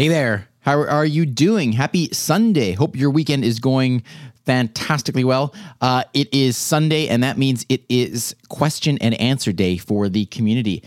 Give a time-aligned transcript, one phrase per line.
[0.00, 0.48] Hey there.
[0.60, 1.72] How are you doing?
[1.72, 2.72] Happy Sunday.
[2.72, 4.02] Hope your weekend is going
[4.46, 5.54] fantastically well.
[5.82, 10.24] Uh, it is Sunday, and that means it is question and answer day for the
[10.24, 10.82] community.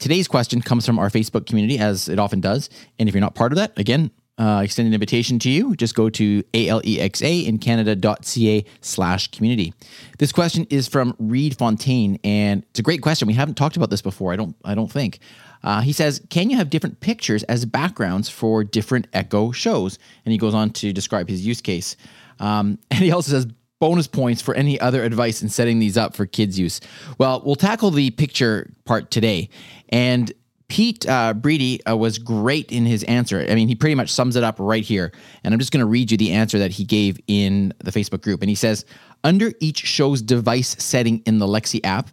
[0.00, 2.68] Today's question comes from our Facebook community, as it often does.
[2.98, 5.76] And if you're not part of that, again, uh, extend an invitation to you.
[5.76, 9.74] Just go to alexa slash community.
[10.18, 13.28] This question is from Reed Fontaine, and it's a great question.
[13.28, 14.32] We haven't talked about this before.
[14.32, 14.56] I don't.
[14.64, 15.20] I don't think.
[15.64, 19.98] Uh, he says, Can you have different pictures as backgrounds for different Echo shows?
[20.24, 21.96] And he goes on to describe his use case.
[22.40, 23.46] Um, and he also says,
[23.80, 26.80] Bonus points for any other advice in setting these up for kids' use.
[27.18, 29.48] Well, we'll tackle the picture part today.
[29.88, 30.32] And
[30.72, 33.44] Pete uh, Breedy uh, was great in his answer.
[33.46, 35.12] I mean, he pretty much sums it up right here.
[35.44, 38.22] And I'm just going to read you the answer that he gave in the Facebook
[38.22, 38.40] group.
[38.40, 38.86] And he says,
[39.22, 42.08] Under each show's device setting in the Alexa app,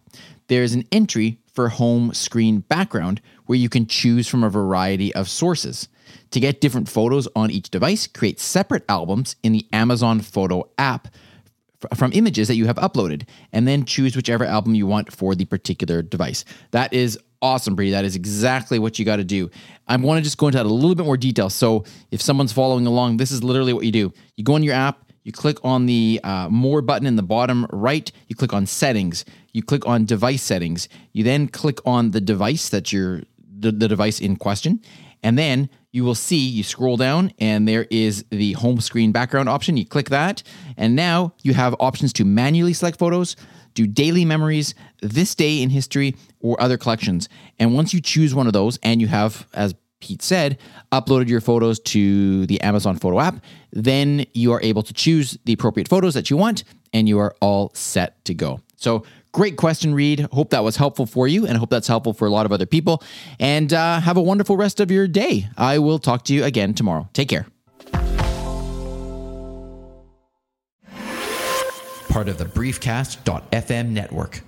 [0.49, 5.29] there's an entry for home screen background where you can choose from a variety of
[5.29, 5.87] sources.
[6.31, 11.07] To get different photos on each device, create separate albums in the Amazon Photo app
[11.95, 15.45] from images that you have uploaded, and then choose whichever album you want for the
[15.45, 16.43] particular device.
[16.71, 17.91] That is awesome, Bree.
[17.91, 19.49] That is exactly what you got to do.
[19.87, 21.49] I want to just go into that a little bit more detail.
[21.49, 24.13] So, if someone's following along, this is literally what you do.
[24.37, 27.65] You go in your app, you click on the uh, more button in the bottom
[27.71, 32.21] right, you click on settings, you click on device settings, you then click on the
[32.21, 33.21] device that you're
[33.59, 34.81] the, the device in question,
[35.21, 39.49] and then you will see you scroll down and there is the home screen background
[39.49, 39.77] option.
[39.77, 40.43] You click that,
[40.77, 43.35] and now you have options to manually select photos,
[43.73, 47.29] do daily memories, this day in history, or other collections.
[47.57, 50.57] And once you choose one of those, and you have, as Pete said,
[50.91, 55.53] uploaded your photos to the Amazon Photo app, then you are able to choose the
[55.53, 58.61] appropriate photos that you want, and you are all set to go.
[58.75, 60.21] So, Great question, Reed.
[60.31, 62.51] Hope that was helpful for you, and I hope that's helpful for a lot of
[62.51, 63.03] other people.
[63.39, 65.47] And uh, have a wonderful rest of your day.
[65.55, 67.09] I will talk to you again tomorrow.
[67.13, 67.45] Take care.
[72.09, 74.41] Part of the Briefcast.fm network.